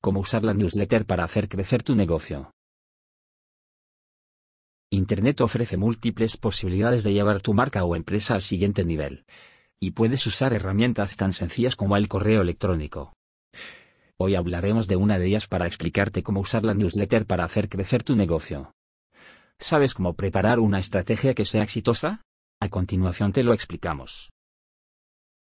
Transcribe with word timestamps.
Cómo 0.00 0.20
usar 0.20 0.44
la 0.44 0.54
newsletter 0.54 1.06
para 1.06 1.24
hacer 1.24 1.48
crecer 1.48 1.82
tu 1.82 1.96
negocio. 1.96 2.52
Internet 4.90 5.40
ofrece 5.40 5.76
múltiples 5.76 6.36
posibilidades 6.36 7.02
de 7.02 7.12
llevar 7.12 7.40
tu 7.40 7.52
marca 7.52 7.84
o 7.84 7.96
empresa 7.96 8.34
al 8.34 8.42
siguiente 8.42 8.84
nivel. 8.84 9.24
Y 9.80 9.90
puedes 9.90 10.24
usar 10.26 10.52
herramientas 10.52 11.16
tan 11.16 11.32
sencillas 11.32 11.74
como 11.74 11.96
el 11.96 12.06
correo 12.06 12.42
electrónico. 12.42 13.12
Hoy 14.18 14.36
hablaremos 14.36 14.86
de 14.86 14.96
una 14.96 15.18
de 15.18 15.26
ellas 15.26 15.48
para 15.48 15.66
explicarte 15.66 16.22
cómo 16.22 16.40
usar 16.40 16.64
la 16.64 16.74
newsletter 16.74 17.26
para 17.26 17.44
hacer 17.44 17.68
crecer 17.68 18.04
tu 18.04 18.14
negocio. 18.14 18.72
¿Sabes 19.58 19.94
cómo 19.94 20.14
preparar 20.14 20.60
una 20.60 20.78
estrategia 20.78 21.34
que 21.34 21.44
sea 21.44 21.64
exitosa? 21.64 22.22
A 22.60 22.68
continuación 22.68 23.32
te 23.32 23.42
lo 23.42 23.52
explicamos. 23.52 24.30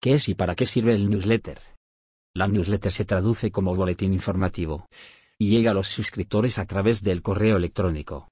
¿Qué 0.02 0.14
es 0.14 0.28
y 0.28 0.34
para 0.34 0.56
qué 0.56 0.66
sirve 0.66 0.96
el 0.96 1.08
newsletter? 1.08 1.69
La 2.40 2.48
newsletter 2.48 2.94
se 2.94 3.04
traduce 3.04 3.52
como 3.52 3.76
boletín 3.76 4.14
informativo 4.14 4.88
y 5.38 5.50
llega 5.50 5.72
a 5.72 5.74
los 5.74 5.90
suscriptores 5.90 6.58
a 6.58 6.66
través 6.66 7.04
del 7.04 7.22
correo 7.22 7.58
electrónico. 7.58 8.30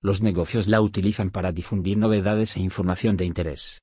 Los 0.00 0.22
negocios 0.22 0.68
la 0.68 0.80
utilizan 0.80 1.30
para 1.30 1.50
difundir 1.50 1.98
novedades 1.98 2.56
e 2.56 2.60
información 2.60 3.16
de 3.16 3.24
interés. 3.24 3.82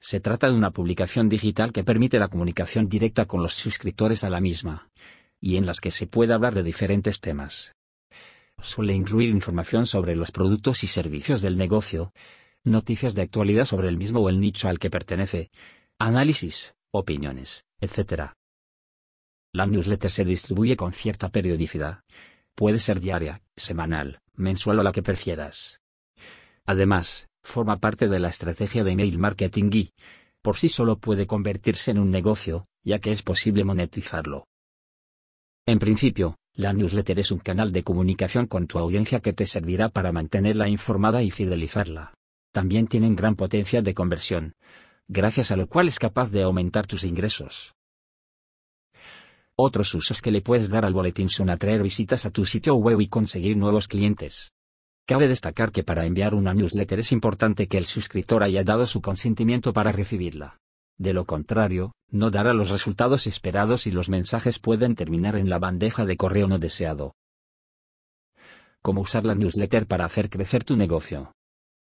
Se 0.00 0.18
trata 0.18 0.50
de 0.50 0.56
una 0.56 0.72
publicación 0.72 1.28
digital 1.28 1.72
que 1.72 1.84
permite 1.84 2.18
la 2.18 2.26
comunicación 2.26 2.88
directa 2.88 3.26
con 3.26 3.44
los 3.44 3.54
suscriptores 3.54 4.24
a 4.24 4.30
la 4.30 4.40
misma, 4.40 4.90
y 5.40 5.54
en 5.54 5.64
las 5.64 5.80
que 5.80 5.92
se 5.92 6.08
puede 6.08 6.34
hablar 6.34 6.52
de 6.52 6.64
diferentes 6.64 7.20
temas. 7.20 7.76
Suele 8.60 8.92
incluir 8.92 9.28
información 9.28 9.86
sobre 9.86 10.16
los 10.16 10.32
productos 10.32 10.82
y 10.82 10.88
servicios 10.88 11.42
del 11.42 11.56
negocio, 11.56 12.12
noticias 12.64 13.14
de 13.14 13.22
actualidad 13.22 13.66
sobre 13.66 13.86
el 13.86 13.98
mismo 13.98 14.18
o 14.18 14.28
el 14.28 14.40
nicho 14.40 14.68
al 14.68 14.80
que 14.80 14.90
pertenece, 14.90 15.52
análisis, 15.96 16.74
opiniones, 16.92 17.64
etc. 17.80 18.32
La 19.52 19.66
newsletter 19.66 20.10
se 20.10 20.24
distribuye 20.24 20.76
con 20.76 20.92
cierta 20.92 21.28
periodicidad. 21.28 22.02
Puede 22.54 22.78
ser 22.78 23.00
diaria, 23.00 23.42
semanal, 23.56 24.20
mensual 24.34 24.78
o 24.78 24.82
la 24.82 24.92
que 24.92 25.02
prefieras. 25.02 25.80
Además, 26.66 27.28
forma 27.42 27.78
parte 27.78 28.08
de 28.08 28.18
la 28.18 28.28
estrategia 28.28 28.84
de 28.84 28.92
email 28.92 29.18
marketing 29.18 29.70
y, 29.72 29.92
por 30.42 30.56
sí 30.56 30.68
solo 30.68 30.98
puede 30.98 31.26
convertirse 31.26 31.90
en 31.90 31.98
un 31.98 32.10
negocio, 32.10 32.66
ya 32.82 32.98
que 32.98 33.10
es 33.10 33.22
posible 33.22 33.64
monetizarlo. 33.64 34.46
En 35.66 35.78
principio, 35.78 36.36
la 36.54 36.72
newsletter 36.72 37.18
es 37.18 37.30
un 37.30 37.38
canal 37.38 37.72
de 37.72 37.82
comunicación 37.82 38.46
con 38.46 38.66
tu 38.66 38.78
audiencia 38.78 39.20
que 39.20 39.32
te 39.32 39.46
servirá 39.46 39.88
para 39.88 40.12
mantenerla 40.12 40.68
informada 40.68 41.22
y 41.22 41.30
fidelizarla. 41.30 42.14
También 42.52 42.88
tienen 42.88 43.14
gran 43.14 43.36
potencia 43.36 43.80
de 43.80 43.94
conversión, 43.94 44.54
gracias 45.10 45.50
a 45.50 45.56
lo 45.56 45.66
cual 45.66 45.88
es 45.88 45.98
capaz 45.98 46.30
de 46.30 46.42
aumentar 46.42 46.86
tus 46.86 47.02
ingresos. 47.02 47.74
Otros 49.56 49.92
usos 49.92 50.22
que 50.22 50.30
le 50.30 50.40
puedes 50.40 50.70
dar 50.70 50.84
al 50.84 50.94
boletín 50.94 51.28
son 51.28 51.50
atraer 51.50 51.82
visitas 51.82 52.26
a 52.26 52.30
tu 52.30 52.46
sitio 52.46 52.76
web 52.76 53.00
y 53.00 53.08
conseguir 53.08 53.56
nuevos 53.56 53.88
clientes. 53.88 54.52
Cabe 55.06 55.26
destacar 55.26 55.72
que 55.72 55.82
para 55.82 56.06
enviar 56.06 56.32
una 56.32 56.54
newsletter 56.54 57.00
es 57.00 57.10
importante 57.10 57.66
que 57.66 57.76
el 57.76 57.86
suscriptor 57.86 58.44
haya 58.44 58.62
dado 58.62 58.86
su 58.86 59.00
consentimiento 59.00 59.72
para 59.72 59.90
recibirla. 59.90 60.60
De 60.96 61.12
lo 61.12 61.24
contrario, 61.24 61.92
no 62.08 62.30
dará 62.30 62.54
los 62.54 62.70
resultados 62.70 63.26
esperados 63.26 63.88
y 63.88 63.90
los 63.90 64.08
mensajes 64.08 64.60
pueden 64.60 64.94
terminar 64.94 65.34
en 65.34 65.50
la 65.50 65.58
bandeja 65.58 66.04
de 66.04 66.16
correo 66.16 66.46
no 66.46 66.60
deseado. 66.60 67.16
Cómo 68.80 69.00
usar 69.00 69.24
la 69.24 69.34
newsletter 69.34 69.88
para 69.88 70.04
hacer 70.04 70.30
crecer 70.30 70.62
tu 70.62 70.76
negocio. 70.76 71.32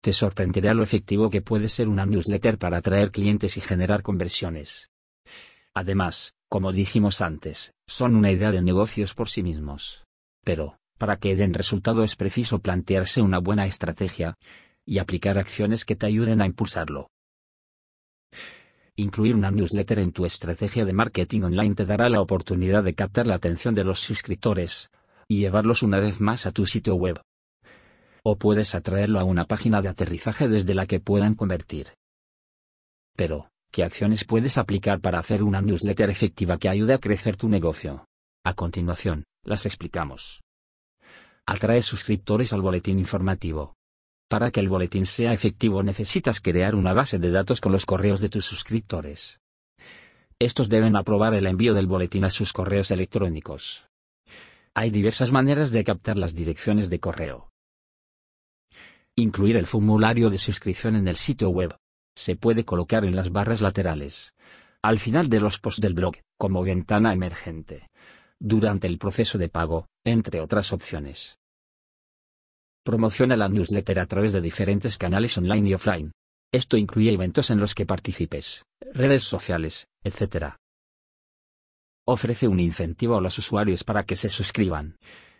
Te 0.02 0.14
sorprenderá 0.14 0.74
lo 0.74 0.82
efectivo 0.82 1.30
que 1.30 1.44
puede 1.44 1.70
ser 1.70 1.88
una 1.88 2.08
newsletter 2.08 2.58
para 2.58 2.78
atraer 2.78 3.12
clientes 3.12 3.56
y 3.58 3.62
generar 3.62 4.02
conversiones. 4.02 4.90
Además, 5.76 6.34
como 6.50 6.72
dijimos 6.72 7.22
antes, 7.22 7.74
son 7.88 8.16
una 8.16 8.32
idea 8.32 8.52
de 8.52 8.64
negocios 8.64 9.14
por 9.14 9.30
sí 9.30 9.44
mismos. 9.44 10.04
Pero, 10.44 10.80
para 10.98 11.18
que 11.18 11.36
den 11.36 11.54
resultado 11.54 12.04
es 12.04 12.16
preciso 12.16 12.60
plantearse 12.60 13.22
una 13.22 13.38
buena 13.38 13.68
estrategia 13.68 14.36
y 14.86 14.98
aplicar 14.98 15.38
acciones 15.38 15.86
que 15.86 15.96
te 15.96 16.08
ayuden 16.08 16.42
a 16.42 16.48
impulsarlo. 16.48 17.12
Incluir 18.96 19.36
una 19.36 19.52
newsletter 19.52 20.00
en 20.00 20.12
tu 20.12 20.26
estrategia 20.26 20.84
de 20.84 20.94
marketing 20.94 21.42
online 21.42 21.76
te 21.76 21.86
dará 21.86 22.10
la 22.10 22.22
oportunidad 22.22 22.84
de 22.84 22.96
captar 22.96 23.28
la 23.28 23.36
atención 23.36 23.76
de 23.76 23.84
los 23.84 24.00
suscriptores 24.00 24.90
y 25.28 25.40
llevarlos 25.40 25.84
una 25.84 26.00
vez 26.00 26.20
más 26.20 26.48
a 26.48 26.52
tu 26.52 26.66
sitio 26.66 26.96
web. 26.96 27.22
O 28.24 28.38
puedes 28.38 28.76
atraerlo 28.76 29.20
a 29.20 29.24
una 29.24 29.46
página 29.46 29.82
de 29.82 29.90
aterrizaje 29.90 30.48
desde 30.48 30.76
la 30.76 30.86
que 30.86 31.00
puedan 31.00 31.34
convertir. 31.34 31.96
Pero, 33.16 33.50
¿qué 33.72 33.84
acciones 33.84 34.26
puedes 34.26 34.58
aplicar 34.58 35.00
para 35.00 35.18
hacer 35.18 35.42
una 35.42 35.62
newsletter 35.62 36.10
efectiva 36.10 36.58
que 36.58 36.70
ayude 36.70 36.94
a 36.94 37.00
crecer 37.00 37.36
tu 37.36 37.50
negocio? 37.50 38.06
A 38.44 38.54
continuación, 38.54 39.24
las 39.44 39.66
explicamos. 39.66 40.42
Atrae 41.48 41.82
suscriptores 41.82 42.54
al 42.54 42.62
boletín 42.62 43.00
informativo. 43.00 43.76
Para 44.30 44.52
que 44.52 44.60
el 44.60 44.70
boletín 44.70 45.06
sea 45.06 45.34
efectivo 45.34 45.84
necesitas 45.84 46.40
crear 46.40 46.76
una 46.76 46.94
base 46.94 47.20
de 47.20 47.32
datos 47.32 47.60
con 47.60 47.72
los 47.72 47.86
correos 47.86 48.22
de 48.22 48.30
tus 48.30 48.46
suscriptores. 48.46 49.40
Estos 50.40 50.70
deben 50.70 50.96
aprobar 50.96 51.34
el 51.34 51.48
envío 51.48 51.74
del 51.74 51.88
boletín 51.88 52.24
a 52.24 52.30
sus 52.30 52.54
correos 52.54 52.92
electrónicos. 52.92 53.88
Hay 54.74 54.90
diversas 54.90 55.32
maneras 55.32 55.72
de 55.72 55.84
captar 55.84 56.18
las 56.18 56.34
direcciones 56.34 56.90
de 56.90 57.00
correo. 57.00 57.51
Incluir 59.22 59.56
el 59.56 59.68
formulario 59.68 60.30
de 60.30 60.38
suscripción 60.38 60.96
en 60.96 61.08
el 61.08 61.16
sitio 61.16 61.50
web. 61.50 61.78
Se 62.16 62.36
puede 62.36 62.66
colocar 62.66 63.06
en 63.06 63.16
las 63.16 63.32
barras 63.32 63.62
laterales. 63.62 64.34
Al 64.82 64.98
final 64.98 65.30
de 65.30 65.40
los 65.40 65.60
posts 65.60 65.82
del 65.82 65.94
blog, 65.94 66.16
como 66.38 66.64
ventana 66.64 67.14
emergente 67.14 67.92
durante 68.42 68.88
el 68.88 68.98
proceso 68.98 69.38
de 69.38 69.50
pago, 69.50 69.88
entre 70.04 70.42
otras 70.42 70.74
opciones. 70.74 71.38
Promociona 72.84 73.38
la 73.38 73.48
newsletter 73.48 74.00
a 74.00 74.08
través 74.08 74.34
de 74.34 74.42
diferentes 74.42 74.98
canales 74.98 75.38
online 75.38 75.70
y 75.70 75.74
offline. 75.76 76.12
Esto 76.52 76.76
incluye 76.76 77.14
eventos 77.14 77.52
en 77.52 77.60
los 77.60 77.76
que 77.76 77.86
participes, 77.86 78.66
redes 78.94 79.24
sociales, 79.24 79.86
etc. 80.04 80.56
Ofrece 82.08 82.48
un 82.48 82.60
incentivo 82.60 83.16
a 83.16 83.22
los 83.22 83.38
usuarios 83.38 83.84
para 83.84 84.04
que 84.04 84.16
se 84.16 84.30
suscriban, 84.30 84.98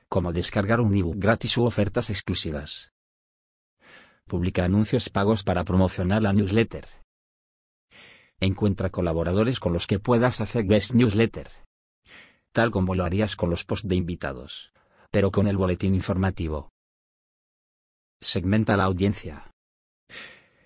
como 0.08 0.32
descargar 0.32 0.80
un 0.80 0.96
ebook 0.96 1.18
gratis 1.18 1.58
u 1.58 1.66
ofertas 1.66 2.12
exclusivas. 2.12 2.91
Publica 4.32 4.64
anuncios 4.64 5.10
pagos 5.10 5.44
para 5.44 5.66
promocionar 5.66 6.22
la 6.22 6.32
newsletter. 6.32 6.88
Encuentra 8.40 8.90
colaboradores 8.90 9.60
con 9.60 9.74
los 9.74 9.88
que 9.88 10.00
puedas 10.00 10.40
hacer 10.40 10.64
guest 10.66 10.94
newsletter 10.94 11.50
tal 12.52 12.72
como 12.72 12.96
lo 12.96 13.06
harías 13.06 13.36
con 13.36 13.50
los 13.50 13.64
posts 13.64 13.88
de 13.88 13.96
invitados, 13.96 14.74
pero 15.10 15.32
con 15.32 15.48
el 15.48 15.58
boletín 15.58 15.96
informativo. 15.96 16.72
Segmenta 18.20 18.78
la 18.78 18.84
audiencia. 18.84 19.52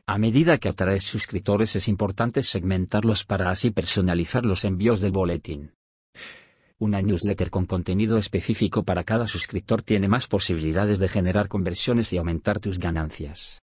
A 0.08 0.18
medida 0.18 0.58
que 0.58 0.70
atraes 0.70 1.06
suscriptores 1.06 1.76
es 1.76 1.88
importante 1.88 2.44
segmentarlos 2.44 3.24
para 3.24 3.50
así 3.50 3.72
personalizar 3.72 4.46
los 4.46 4.66
envíos 4.66 5.02
del 5.02 5.12
boletín. 5.12 5.74
Una 6.78 7.02
newsletter 7.02 7.50
con 7.52 7.66
contenido 7.66 8.18
específico 8.18 8.84
para 8.84 9.06
cada 9.06 9.30
suscriptor 9.30 9.82
tiene 9.82 10.10
más 10.10 10.28
posibilidades 10.28 11.00
de 11.00 11.08
generar 11.08 11.48
conversiones 11.48 12.12
y 12.12 12.18
aumentar 12.18 12.60
tus 12.60 12.80
ganancias. 12.80 13.62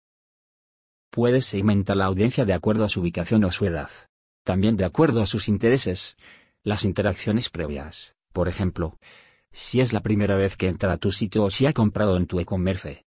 Puedes 1.10 1.46
segmentar 1.46 1.96
la 1.96 2.06
audiencia 2.06 2.44
de 2.44 2.52
acuerdo 2.52 2.82
a 2.82 2.88
su 2.88 3.00
ubicación 3.00 3.44
o 3.44 3.52
su 3.52 3.64
edad. 3.64 3.90
También 4.42 4.76
de 4.76 4.84
acuerdo 4.84 5.22
a 5.22 5.26
sus 5.26 5.48
intereses, 5.48 6.16
las 6.64 6.84
interacciones 6.84 7.48
previas, 7.48 8.16
por 8.32 8.48
ejemplo, 8.48 8.98
si 9.52 9.80
es 9.80 9.92
la 9.92 10.00
primera 10.00 10.34
vez 10.34 10.56
que 10.56 10.66
entra 10.66 10.92
a 10.92 10.98
tu 10.98 11.12
sitio 11.12 11.44
o 11.44 11.50
si 11.50 11.66
ha 11.66 11.72
comprado 11.72 12.16
en 12.16 12.26
tu 12.26 12.40
e-commerce. 12.40 13.04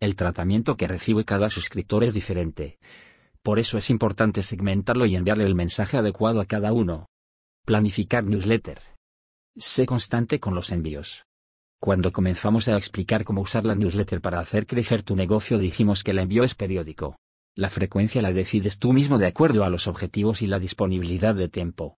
El 0.00 0.16
tratamiento 0.16 0.76
que 0.76 0.88
recibe 0.88 1.24
cada 1.24 1.50
suscriptor 1.50 2.02
es 2.02 2.14
diferente. 2.14 2.80
Por 3.42 3.60
eso 3.60 3.78
es 3.78 3.90
importante 3.90 4.42
segmentarlo 4.42 5.06
y 5.06 5.14
enviarle 5.14 5.44
el 5.44 5.54
mensaje 5.54 5.98
adecuado 5.98 6.40
a 6.40 6.46
cada 6.46 6.72
uno. 6.72 7.11
Planificar 7.64 8.24
newsletter. 8.24 8.80
Sé 9.56 9.86
constante 9.86 10.40
con 10.40 10.54
los 10.54 10.70
envíos. 10.70 11.24
Cuando 11.80 12.12
comenzamos 12.12 12.68
a 12.68 12.76
explicar 12.76 13.24
cómo 13.24 13.40
usar 13.40 13.64
la 13.64 13.74
newsletter 13.74 14.20
para 14.20 14.40
hacer 14.40 14.66
crecer 14.66 15.02
tu 15.02 15.16
negocio 15.16 15.58
dijimos 15.58 16.02
que 16.02 16.12
el 16.12 16.18
envío 16.18 16.44
es 16.44 16.54
periódico. 16.54 17.16
La 17.54 17.70
frecuencia 17.70 18.22
la 18.22 18.32
decides 18.32 18.78
tú 18.78 18.92
mismo 18.92 19.18
de 19.18 19.26
acuerdo 19.26 19.64
a 19.64 19.70
los 19.70 19.86
objetivos 19.86 20.42
y 20.42 20.46
la 20.46 20.58
disponibilidad 20.58 21.34
de 21.34 21.48
tiempo 21.48 21.96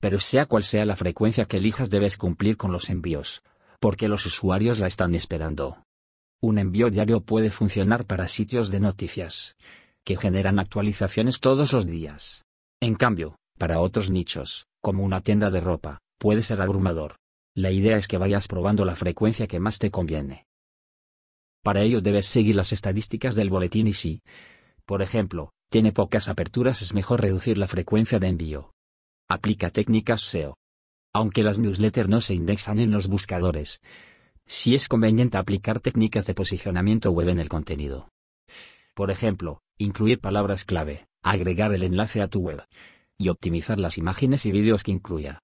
pero 0.00 0.20
sea 0.20 0.46
cual 0.46 0.64
sea 0.64 0.84
la 0.84 0.96
frecuencia 0.96 1.46
que 1.46 1.56
elijas 1.56 1.90
debes 1.90 2.16
cumplir 2.16 2.56
con 2.56 2.72
los 2.72 2.90
envíos, 2.90 3.42
porque 3.80 4.08
los 4.08 4.26
usuarios 4.26 4.78
la 4.78 4.86
están 4.86 5.14
esperando. 5.14 5.82
Un 6.40 6.58
envío 6.58 6.90
diario 6.90 7.22
puede 7.22 7.50
funcionar 7.50 8.04
para 8.04 8.28
sitios 8.28 8.70
de 8.70 8.80
noticias, 8.80 9.56
que 10.04 10.16
generan 10.16 10.58
actualizaciones 10.58 11.40
todos 11.40 11.72
los 11.72 11.86
días. 11.86 12.44
En 12.80 12.94
cambio, 12.94 13.38
para 13.58 13.80
otros 13.80 14.10
nichos, 14.10 14.66
como 14.80 15.02
una 15.02 15.20
tienda 15.20 15.50
de 15.50 15.60
ropa, 15.60 16.00
puede 16.18 16.42
ser 16.42 16.60
abrumador. 16.60 17.16
La 17.54 17.70
idea 17.70 17.96
es 17.96 18.06
que 18.06 18.18
vayas 18.18 18.48
probando 18.48 18.84
la 18.84 18.96
frecuencia 18.96 19.46
que 19.46 19.60
más 19.60 19.78
te 19.78 19.90
conviene. 19.90 20.46
Para 21.62 21.80
ello 21.82 22.00
debes 22.00 22.26
seguir 22.26 22.54
las 22.54 22.72
estadísticas 22.72 23.34
del 23.34 23.50
boletín 23.50 23.88
y 23.88 23.94
si, 23.94 24.22
por 24.84 25.02
ejemplo, 25.02 25.52
tiene 25.70 25.90
pocas 25.90 26.28
aperturas 26.28 26.82
es 26.82 26.94
mejor 26.94 27.22
reducir 27.22 27.58
la 27.58 27.66
frecuencia 27.66 28.18
de 28.18 28.28
envío. 28.28 28.72
Aplica 29.28 29.70
técnicas 29.70 30.20
SEO. 30.20 30.56
Aunque 31.12 31.42
las 31.42 31.58
newsletters 31.58 32.08
no 32.08 32.20
se 32.20 32.34
indexan 32.34 32.78
en 32.78 32.90
los 32.90 33.08
buscadores, 33.08 33.80
sí 34.46 34.74
es 34.74 34.86
conveniente 34.86 35.38
aplicar 35.38 35.80
técnicas 35.80 36.26
de 36.26 36.34
posicionamiento 36.34 37.10
web 37.10 37.30
en 37.30 37.40
el 37.40 37.48
contenido. 37.48 38.10
Por 38.94 39.10
ejemplo, 39.10 39.62
incluir 39.78 40.20
palabras 40.20 40.64
clave, 40.64 41.06
agregar 41.22 41.72
el 41.72 41.82
enlace 41.82 42.20
a 42.20 42.28
tu 42.28 42.40
web 42.40 42.62
y 43.18 43.28
optimizar 43.28 43.78
las 43.78 43.98
imágenes 43.98 44.46
y 44.46 44.52
vídeos 44.52 44.82
que 44.82 44.92
incluya. 44.92 45.40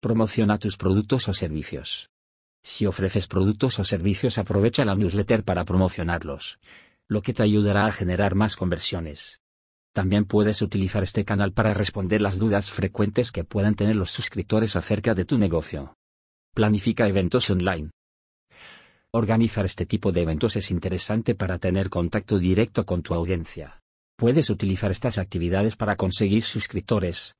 Promociona 0.00 0.58
tus 0.58 0.76
productos 0.76 1.28
o 1.28 1.34
servicios. 1.34 2.10
Si 2.62 2.86
ofreces 2.86 3.26
productos 3.26 3.78
o 3.78 3.84
servicios 3.84 4.38
aprovecha 4.38 4.84
la 4.84 4.94
newsletter 4.94 5.44
para 5.44 5.64
promocionarlos, 5.64 6.58
lo 7.08 7.22
que 7.22 7.32
te 7.32 7.42
ayudará 7.42 7.86
a 7.86 7.92
generar 7.92 8.34
más 8.34 8.56
conversiones. 8.56 9.40
También 9.92 10.26
puedes 10.26 10.62
utilizar 10.62 11.02
este 11.02 11.24
canal 11.24 11.52
para 11.52 11.74
responder 11.74 12.20
las 12.20 12.38
dudas 12.38 12.70
frecuentes 12.70 13.32
que 13.32 13.44
puedan 13.44 13.74
tener 13.74 13.96
los 13.96 14.10
suscriptores 14.10 14.76
acerca 14.76 15.14
de 15.14 15.24
tu 15.24 15.38
negocio. 15.38 15.94
Planifica 16.54 17.08
eventos 17.08 17.50
online. 17.50 17.90
Organizar 19.10 19.64
este 19.64 19.86
tipo 19.86 20.12
de 20.12 20.22
eventos 20.22 20.56
es 20.56 20.70
interesante 20.70 21.34
para 21.34 21.58
tener 21.58 21.88
contacto 21.88 22.38
directo 22.38 22.84
con 22.84 23.02
tu 23.02 23.14
audiencia. 23.14 23.80
Puedes 24.18 24.50
utilizar 24.50 24.90
estas 24.90 25.16
actividades 25.16 25.76
para 25.76 25.94
conseguir 25.94 26.42
suscriptores, 26.42 27.36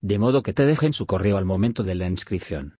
de 0.00 0.18
modo 0.18 0.42
que 0.42 0.54
te 0.54 0.64
dejen 0.64 0.94
su 0.94 1.04
correo 1.04 1.36
al 1.36 1.44
momento 1.44 1.82
de 1.82 1.94
la 1.94 2.08
inscripción. 2.08 2.78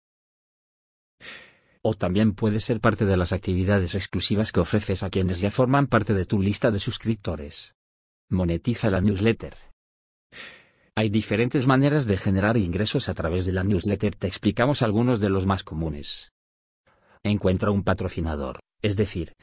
O 1.83 1.93
también 1.93 2.33
puede 2.33 2.59
ser 2.59 2.79
parte 2.79 3.05
de 3.05 3.15
las 3.15 3.31
actividades 3.31 3.93
exclusivas 3.93 4.51
que 4.51 4.59
ofreces 4.59 5.03
a 5.03 5.11
quienes 5.11 5.39
ya 5.39 5.51
forman 5.51 5.85
parte 5.85 6.15
de 6.15 6.25
tu 6.25 6.41
lista 6.41 6.71
de 6.71 6.79
suscriptores. 6.79 7.75
Monetiza 8.27 8.89
la 8.89 9.01
newsletter. 9.01 9.55
Hay 10.95 11.09
diferentes 11.09 11.67
maneras 11.67 12.07
de 12.07 12.17
generar 12.17 12.57
ingresos 12.57 13.07
a 13.07 13.13
través 13.13 13.45
de 13.45 13.51
la 13.51 13.63
newsletter. 13.63 14.15
Te 14.15 14.25
explicamos 14.25 14.81
algunos 14.81 15.19
de 15.19 15.29
los 15.29 15.45
más 15.45 15.63
comunes. 15.63 16.31
Encuentra 17.21 17.69
un 17.69 17.83
patrocinador, 17.83 18.61
es 18.81 18.95
decir, 18.95 19.35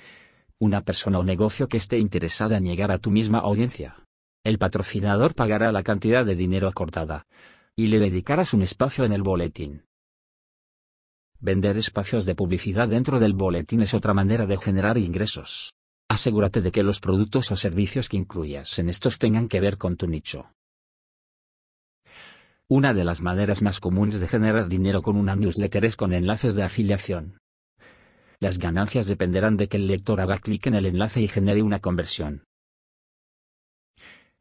una 0.61 0.83
persona 0.83 1.19
o 1.19 1.25
negocio 1.25 1.69
que 1.69 1.79
esté 1.79 1.99
interesada 1.99 2.59
en 2.59 2.67
llegar 2.67 2.91
a 2.91 2.99
tu 2.99 3.11
misma 3.11 3.39
audiencia. 3.39 4.05
El 4.45 4.59
patrocinador 4.59 5.35
pagará 5.35 5.73
la 5.73 5.83
cantidad 5.83 6.25
de 6.25 6.37
dinero 6.37 6.69
acordada, 6.69 7.25
y 7.75 7.87
le 7.87 7.99
dedicarás 7.99 8.53
un 8.53 8.61
espacio 8.61 9.05
en 9.05 9.13
el 9.13 9.23
boletín. 9.23 9.87
Vender 11.41 11.79
espacios 11.79 12.27
de 12.27 12.35
publicidad 12.35 12.89
dentro 12.89 13.19
del 13.19 13.33
boletín 13.33 13.81
es 13.81 13.95
otra 13.95 14.13
manera 14.13 14.45
de 14.45 14.59
generar 14.59 14.99
ingresos. 14.99 15.73
Asegúrate 16.11 16.61
de 16.61 16.73
que 16.73 16.83
los 16.83 17.01
productos 17.01 17.51
o 17.51 17.57
servicios 17.57 18.11
que 18.11 18.19
incluyas 18.19 18.79
en 18.79 18.91
estos 18.91 19.19
tengan 19.19 19.49
que 19.49 19.61
ver 19.61 19.79
con 19.79 19.97
tu 19.97 20.07
nicho. 20.07 20.53
Una 22.69 22.93
de 22.93 23.05
las 23.05 23.23
maneras 23.23 23.63
más 23.63 23.81
comunes 23.81 24.21
de 24.21 24.29
generar 24.29 24.69
dinero 24.69 25.01
con 25.01 25.17
una 25.17 25.35
newsletter 25.37 25.87
es 25.87 25.97
con 25.97 26.13
enlaces 26.13 26.55
de 26.55 26.65
afiliación. 26.65 27.40
Las 28.41 28.59
ganancias 28.59 29.07
dependerán 29.07 29.57
de 29.57 29.69
que 29.69 29.77
el 29.77 29.87
lector 29.87 30.21
haga 30.21 30.39
clic 30.39 30.67
en 30.67 30.75
el 30.75 30.87
enlace 30.87 31.21
y 31.21 31.29
genere 31.29 31.63
una 31.63 31.81
conversión. 31.81 32.45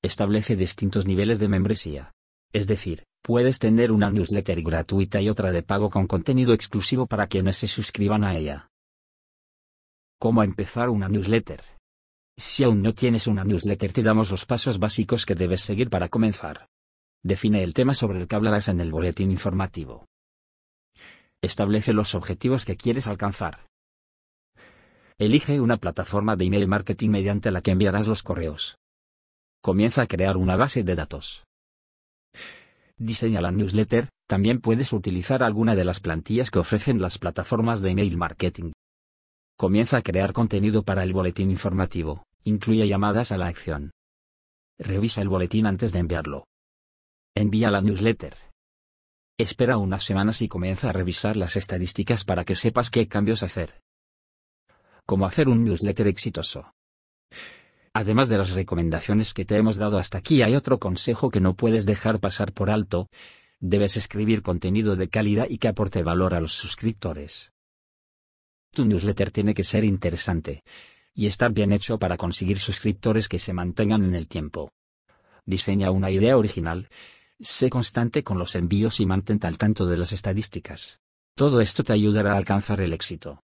Establece 0.01 0.55
distintos 0.55 1.05
niveles 1.05 1.39
de 1.39 1.49
membresía. 1.49 2.13
Es 2.53 2.65
decir, 2.65 3.03
Puedes 3.21 3.59
tener 3.59 3.91
una 3.91 4.09
newsletter 4.09 4.61
gratuita 4.61 5.21
y 5.21 5.29
otra 5.29 5.51
de 5.51 5.61
pago 5.61 5.89
con 5.89 6.07
contenido 6.07 6.53
exclusivo 6.53 7.05
para 7.05 7.27
quienes 7.27 7.57
se 7.57 7.67
suscriban 7.67 8.23
a 8.23 8.35
ella. 8.35 8.69
¿Cómo 10.19 10.43
empezar 10.43 10.89
una 10.89 11.09
newsletter? 11.09 11.61
Si 12.37 12.63
aún 12.63 12.81
no 12.81 12.93
tienes 12.93 13.27
una 13.27 13.43
newsletter 13.43 13.93
te 13.93 14.03
damos 14.03 14.31
los 14.31 14.45
pasos 14.45 14.79
básicos 14.79 15.25
que 15.25 15.35
debes 15.35 15.61
seguir 15.61 15.89
para 15.89 16.09
comenzar. 16.09 16.67
Define 17.21 17.63
el 17.63 17.73
tema 17.73 17.93
sobre 17.93 18.19
el 18.19 18.27
que 18.27 18.35
hablarás 18.35 18.69
en 18.69 18.79
el 18.79 18.91
boletín 18.91 19.29
informativo. 19.29 20.07
Establece 21.41 21.93
los 21.93 22.15
objetivos 22.15 22.65
que 22.65 22.77
quieres 22.77 23.07
alcanzar. 23.07 23.68
Elige 25.19 25.59
una 25.59 25.75
plataforma 25.75 26.37
de 26.37 26.45
email 26.45 26.65
marketing 26.69 27.09
mediante 27.09 27.51
la 27.51 27.61
que 27.61 27.71
enviarás 27.71 28.07
los 28.07 28.23
correos. 28.23 28.77
Comienza 29.61 30.03
a 30.03 30.07
crear 30.07 30.37
una 30.37 30.55
base 30.55 30.81
de 30.81 30.95
datos. 30.95 31.43
Diseña 32.97 33.41
la 33.41 33.51
newsletter, 33.51 34.07
también 34.29 34.61
puedes 34.61 34.93
utilizar 34.93 35.43
alguna 35.43 35.75
de 35.75 35.83
las 35.83 35.99
plantillas 35.99 36.49
que 36.49 36.59
ofrecen 36.59 37.01
las 37.01 37.17
plataformas 37.17 37.81
de 37.81 37.89
email 37.89 38.15
marketing. 38.15 38.71
Comienza 39.57 39.97
a 39.97 40.01
crear 40.03 40.31
contenido 40.31 40.83
para 40.83 41.03
el 41.03 41.11
boletín 41.11 41.51
informativo, 41.51 42.23
incluye 42.45 42.87
llamadas 42.87 43.33
a 43.33 43.37
la 43.37 43.47
acción. 43.47 43.91
Revisa 44.77 45.21
el 45.21 45.27
boletín 45.27 45.65
antes 45.65 45.91
de 45.91 45.99
enviarlo. 45.99 46.45
Envía 47.35 47.71
la 47.71 47.81
newsletter. 47.81 48.37
Espera 49.37 49.75
unas 49.75 50.05
semanas 50.05 50.41
y 50.41 50.47
comienza 50.47 50.89
a 50.89 50.93
revisar 50.93 51.35
las 51.35 51.57
estadísticas 51.57 52.23
para 52.23 52.45
que 52.45 52.55
sepas 52.55 52.89
qué 52.89 53.09
cambios 53.09 53.43
hacer. 53.43 53.81
Cómo 55.09 55.25
hacer 55.25 55.49
un 55.49 55.63
newsletter 55.63 56.05
exitoso. 56.05 56.75
Además 57.93 58.29
de 58.29 58.37
las 58.37 58.51
recomendaciones 58.51 59.33
que 59.33 59.43
te 59.43 59.57
hemos 59.57 59.75
dado 59.75 59.97
hasta 59.97 60.19
aquí 60.19 60.43
hay 60.43 60.53
otro 60.53 60.77
consejo 60.77 61.31
que 61.31 61.39
no 61.39 61.55
puedes 61.55 61.87
dejar 61.87 62.19
pasar 62.19 62.53
por 62.53 62.69
alto, 62.69 63.09
debes 63.59 63.97
escribir 63.97 64.43
contenido 64.43 64.95
de 64.95 65.09
calidad 65.09 65.47
y 65.49 65.57
que 65.57 65.67
aporte 65.67 66.03
valor 66.03 66.35
a 66.35 66.39
los 66.39 66.53
suscriptores. 66.53 67.51
Tu 68.71 68.85
newsletter 68.85 69.31
tiene 69.31 69.55
que 69.55 69.63
ser 69.63 69.83
interesante, 69.83 70.61
y 71.15 71.25
estar 71.25 71.51
bien 71.53 71.71
hecho 71.71 71.97
para 71.97 72.15
conseguir 72.15 72.59
suscriptores 72.59 73.27
que 73.27 73.39
se 73.39 73.51
mantengan 73.51 74.03
en 74.03 74.13
el 74.13 74.27
tiempo. 74.27 74.73
Diseña 75.43 75.89
una 75.89 76.11
idea 76.11 76.37
original, 76.37 76.87
sé 77.39 77.71
constante 77.71 78.23
con 78.23 78.37
los 78.37 78.53
envíos 78.53 78.99
y 78.99 79.07
mantente 79.07 79.47
al 79.47 79.57
tanto 79.57 79.87
de 79.87 79.97
las 79.97 80.11
estadísticas. 80.11 80.99
Todo 81.33 81.61
esto 81.61 81.83
te 81.83 81.93
ayudará 81.93 82.33
a 82.33 82.37
alcanzar 82.37 82.79
el 82.79 82.93
éxito. 82.93 83.41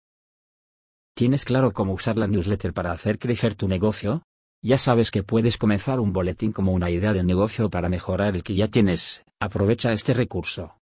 ¿Tienes 1.16 1.46
claro 1.46 1.74
cómo 1.74 1.94
usar 1.94 2.18
la 2.18 2.28
newsletter 2.28 2.74
para 2.74 2.92
hacer 2.92 3.20
crecer 3.20 3.54
tu 3.54 3.68
negocio? 3.68 4.24
Ya 4.64 4.80
sabes 4.80 5.12
que 5.12 5.22
puedes 5.22 5.60
comenzar 5.60 6.00
un 6.00 6.12
boletín 6.12 6.52
como 6.52 6.72
una 6.72 6.90
idea 6.90 7.14
de 7.14 7.24
negocio 7.24 7.70
para 7.70 7.88
mejorar 7.88 8.36
el 8.36 8.42
que 8.42 8.56
ya 8.56 8.68
tienes, 8.68 9.24
aprovecha 9.40 9.92
este 9.92 10.16
recurso. 10.16 10.80